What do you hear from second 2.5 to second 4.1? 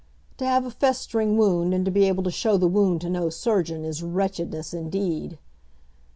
the wound to no surgeon, is